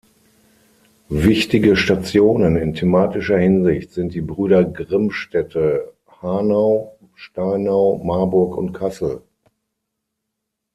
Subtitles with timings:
[1.09, 5.93] Wichtige Stationen in thematischer Hinsicht sind die Brüder-Grimm-Städte
[6.23, 9.21] Hanau, Steinau, Marburg und Kassel.